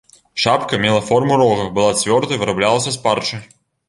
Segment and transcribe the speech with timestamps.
[0.43, 3.41] Шапка мела форму рога, была цвёрдай, выраблялася з парчы.